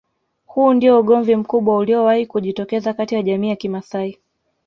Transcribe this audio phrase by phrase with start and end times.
[0.45, 4.19] Huu ndio ugomvi mkubwa uliowahi kujitokeza kati ya jamii ya kimasai